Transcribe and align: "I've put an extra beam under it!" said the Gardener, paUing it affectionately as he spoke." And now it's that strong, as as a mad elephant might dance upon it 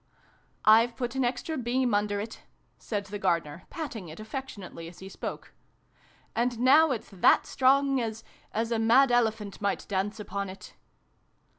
"I've 0.65 0.95
put 0.95 1.13
an 1.13 1.23
extra 1.23 1.59
beam 1.59 1.93
under 1.93 2.19
it!" 2.19 2.41
said 2.79 3.05
the 3.05 3.19
Gardener, 3.19 3.65
paUing 3.69 4.09
it 4.09 4.19
affectionately 4.19 4.87
as 4.87 4.97
he 4.97 5.07
spoke." 5.07 5.53
And 6.35 6.57
now 6.57 6.89
it's 6.89 7.09
that 7.11 7.45
strong, 7.45 7.99
as 8.01 8.23
as 8.51 8.71
a 8.71 8.79
mad 8.79 9.11
elephant 9.11 9.61
might 9.61 9.87
dance 9.87 10.19
upon 10.19 10.49
it 10.49 10.73